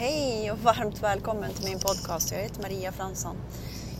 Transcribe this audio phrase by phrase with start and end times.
[0.00, 2.32] hej och varmt välkommen till min podcast.
[2.32, 3.36] Jag heter Maria Fransson.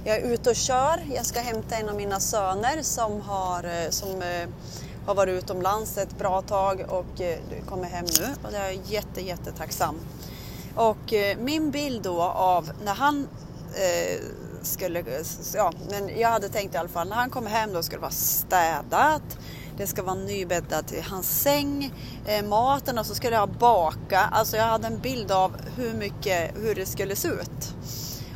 [0.04, 1.06] Jag är ute och kör.
[1.14, 4.48] Jag ska hämta en av mina söner som har, eh, som, eh,
[5.06, 8.26] har varit utomlands ett bra tag och eh, kommer hem nu.
[8.42, 9.94] Och det är jätte, jättetacksam.
[10.76, 13.28] Och min bild då av när han
[13.74, 14.20] eh,
[14.62, 15.04] skulle,
[15.54, 18.02] ja, men jag hade tänkt i alla fall när han kommer hem då skulle det
[18.02, 19.38] vara städat
[19.80, 21.94] det ska vara nybäddat i hans säng,
[22.26, 24.20] eh, maten och så skulle jag baka.
[24.20, 27.74] Alltså jag hade en bild av hur mycket, hur det skulle se ut.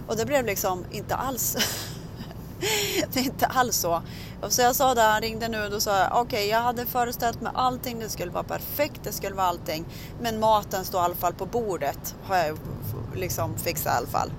[0.08, 1.56] Och det blev liksom inte alls
[3.12, 4.02] det är inte alls så.
[4.48, 6.86] så jag sa det, han ringde nu och då sa jag okej, okay, jag hade
[6.86, 9.84] föreställt mig allting, det skulle vara perfekt, det skulle vara allting.
[10.20, 12.58] Men maten står i alla fall på bordet, har jag
[13.14, 14.30] liksom fixat i alla fall.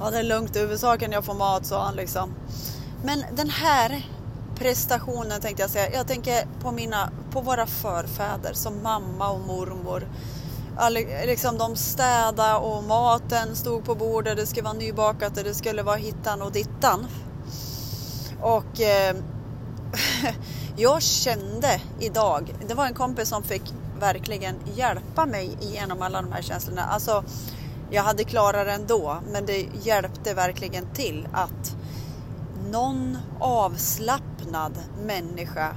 [0.00, 2.34] Ja, det är lugnt, huvudsaken jag får mat, sa han liksom.
[3.04, 4.06] Men den här
[4.58, 5.92] prestationen tänkte jag säga.
[5.92, 10.08] Jag tänker på, mina, på våra förfäder som mamma och mormor.
[10.76, 10.94] All,
[11.26, 15.82] liksom de städa och maten stod på bordet, det skulle vara nybakat och det skulle
[15.82, 17.06] vara hittan och dittan.
[18.40, 19.16] Och eh,
[20.76, 26.32] jag kände idag, det var en kompis som fick verkligen hjälpa mig igenom alla de
[26.32, 26.82] här känslorna.
[26.82, 27.24] Alltså,
[27.90, 31.76] jag hade klarat det ändå, men det hjälpte verkligen till att
[32.70, 33.18] någon
[34.46, 34.72] avslappnad
[35.06, 35.76] människa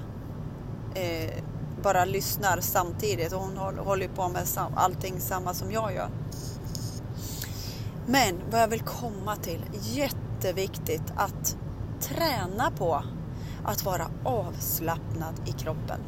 [0.96, 1.44] eh,
[1.84, 3.34] bara lyssnar samtidigt.
[3.34, 6.10] Hon håller på med allting samma som jag gör.
[8.06, 11.58] Men vad jag vill komma till, jätteviktigt att
[12.00, 13.04] träna på
[13.66, 16.00] att vara avslappnad i kroppen.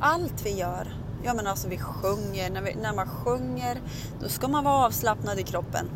[0.00, 3.80] Allt vi gör, jag menar alltså vi sjunger, när, vi, när man sjunger
[4.20, 5.90] då ska man vara avslappnad i kroppen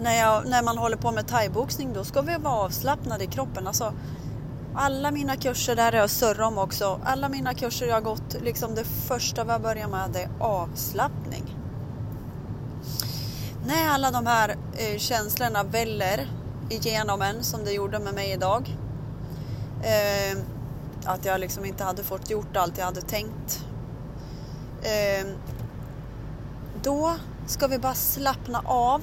[0.00, 3.66] när, jag, när man håller på med thaiboxning då ska vi vara avslappnade i kroppen.
[3.66, 3.92] Alltså,
[4.74, 8.36] alla mina kurser, där är jag surrar om också, alla mina kurser jag har gått,
[8.42, 11.56] liksom det första vi börjar med det är avslappning.
[13.66, 16.28] När alla de här eh, känslorna väller
[16.70, 18.76] igenom en som det gjorde med mig idag.
[19.82, 20.38] Eh,
[21.04, 23.64] att jag liksom inte hade fått gjort allt jag hade tänkt.
[24.82, 25.26] Eh,
[26.82, 27.16] då
[27.46, 29.02] ska vi bara slappna av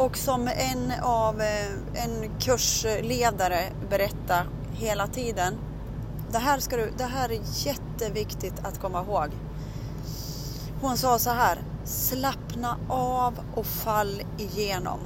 [0.00, 5.58] och som en av eh, en kursledare berättar hela tiden.
[6.32, 9.30] Det här, ska du, det här är jätteviktigt att komma ihåg.
[10.80, 11.58] Hon sa så här.
[11.84, 15.00] Slappna av och fall igenom.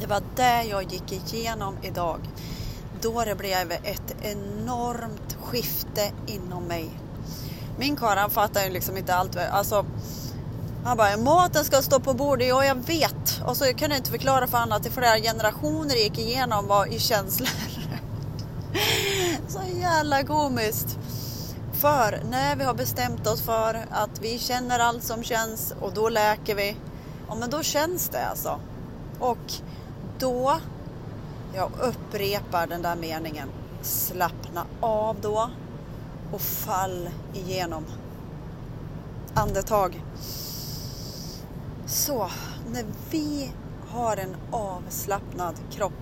[0.00, 2.20] Det var det jag gick igenom idag.
[3.00, 6.90] Då det blev ett enormt skifte inom mig.
[7.78, 9.36] Min karl han fattar ju liksom inte allt.
[9.36, 9.86] Alltså,
[10.84, 12.48] han bara, maten ska stå på bordet.
[12.48, 13.42] Ja, jag vet.
[13.46, 16.86] Och så kunde jag inte förklara för honom att det flera generationer gick igenom var
[16.86, 17.48] i känslor.
[19.48, 20.98] så jävla komiskt.
[21.72, 26.08] För när vi har bestämt oss för att vi känner allt som känns och då
[26.08, 26.76] läker vi.
[27.28, 28.60] Ja, men då känns det alltså.
[29.18, 29.52] Och
[30.18, 30.60] då,
[31.54, 33.48] jag upprepar den där meningen,
[33.82, 35.50] slappna av då
[36.32, 37.84] och fall igenom.
[39.34, 40.02] Andetag.
[41.90, 42.30] Så,
[42.72, 43.50] när vi
[43.88, 45.92] har en avslappnad kropp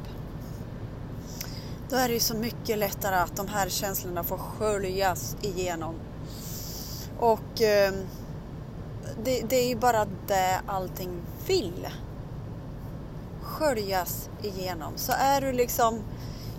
[1.91, 5.95] då är det ju så mycket lättare att de här känslorna får sköljas igenom.
[7.19, 7.93] Och eh,
[9.25, 11.11] det, det, är ju bara det allting
[11.47, 11.89] vill.
[13.43, 14.93] Sköljas igenom.
[14.97, 16.01] Så är du liksom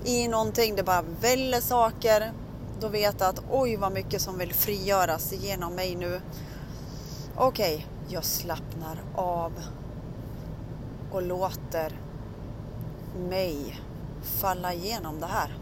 [0.05, 2.31] i någonting, det bara väller saker,
[2.79, 6.21] då vet du att oj vad mycket som vill frigöras igenom mig nu.
[7.35, 9.51] Okej, okay, jag slappnar av
[11.11, 11.99] och låter
[13.29, 13.81] mig
[14.21, 15.57] falla igenom det här.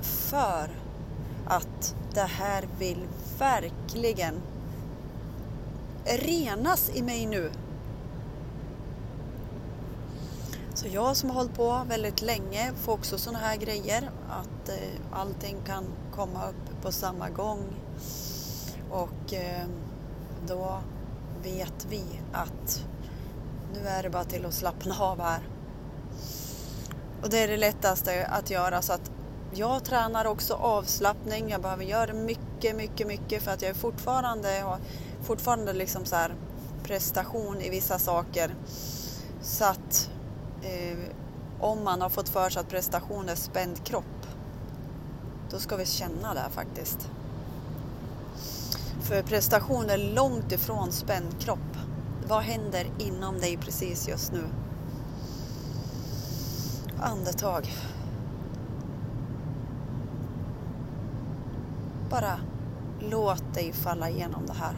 [0.00, 0.70] För
[1.46, 3.06] att det här vill
[3.38, 4.34] verkligen
[6.04, 7.50] renas i mig nu.
[10.74, 14.10] Så jag som har hållit på väldigt länge får också sådana här grejer.
[14.28, 15.84] Att eh, allting kan
[16.14, 17.64] komma upp på samma gång.
[18.90, 19.66] Och eh,
[20.46, 20.80] då
[21.42, 22.02] vet vi
[22.32, 22.84] att
[23.74, 25.48] nu är det bara till att slappna av här.
[27.22, 29.10] Och det är det lättaste att göra så att
[29.54, 31.50] jag tränar också avslappning.
[31.50, 34.78] Jag behöver göra mycket, mycket, mycket för att jag är fortfarande har
[35.22, 36.34] fortfarande liksom så här
[36.82, 38.54] prestation i vissa saker.
[39.42, 40.10] Så att
[40.62, 40.98] eh,
[41.60, 44.26] om man har fått för sig att prestation är spänd kropp,
[45.50, 47.10] då ska vi känna det faktiskt.
[49.08, 51.76] För prestation är långt ifrån spänd kropp.
[52.28, 54.44] Vad händer inom dig precis just nu?
[57.00, 57.68] Andetag.
[62.10, 62.40] bara
[63.00, 64.74] låt dig falla igenom det här.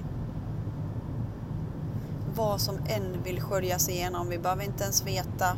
[2.34, 5.56] Vad som än vill sköljas igenom, vi behöver inte ens veta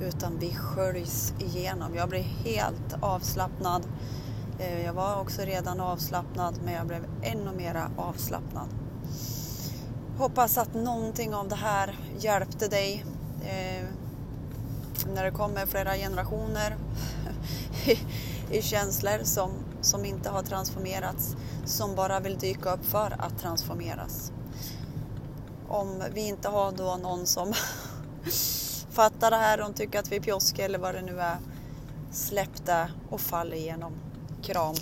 [0.00, 1.94] utan vi sköljs igenom.
[1.94, 3.82] Jag blir helt avslappnad.
[4.58, 8.68] Eh, jag var också redan avslappnad men jag blev ännu mera avslappnad.
[10.18, 13.04] Hoppas att någonting av det här hjälpte dig
[13.42, 13.86] eh,
[15.14, 16.76] när det kommer flera generationer
[17.86, 17.98] i,
[18.58, 19.50] i känslor som,
[19.80, 24.32] som inte har transformerats, som bara vill dyka upp för att transformeras.
[25.68, 27.52] Om vi inte har då någon som
[28.90, 31.36] fattar det här och tycker att vi är pjoskiga eller vad det nu är,
[32.10, 33.92] släpp det och fall igenom.
[34.42, 34.74] Kram!